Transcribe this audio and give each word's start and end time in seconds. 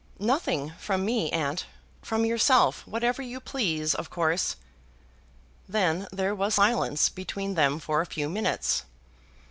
"Nothing 0.17 0.73
from 0.79 1.05
me, 1.05 1.29
aunt; 1.31 1.67
from 2.01 2.25
yourself, 2.25 2.87
whatever 2.87 3.21
you 3.21 3.39
please, 3.39 3.93
of 3.93 4.09
course." 4.09 4.55
Then 5.69 6.07
there 6.11 6.33
was 6.33 6.55
silence 6.55 7.07
between 7.07 7.53
them 7.53 7.77
for 7.79 8.01
a 8.01 8.07
few 8.07 8.27
minutes. 8.27 8.85